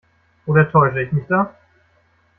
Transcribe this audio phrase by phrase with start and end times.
[0.47, 1.53] Oder täusche ich mich da?